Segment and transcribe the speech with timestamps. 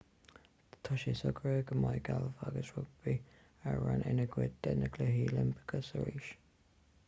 [0.87, 3.15] tá sé socraithe go mbeidh gailf agus rugbaí
[3.73, 6.31] araon ina gcuid de na cluichí oilimpeacha arís